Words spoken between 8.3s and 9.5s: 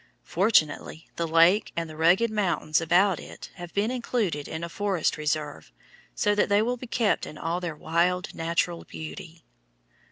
natural beauty.